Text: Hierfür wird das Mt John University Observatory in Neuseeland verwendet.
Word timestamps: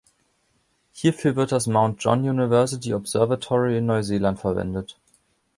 Hierfür 0.93 1.35
wird 1.35 1.51
das 1.51 1.67
Mt 1.67 1.97
John 1.99 2.27
University 2.27 2.95
Observatory 2.95 3.77
in 3.77 3.85
Neuseeland 3.85 4.39
verwendet. 4.39 4.97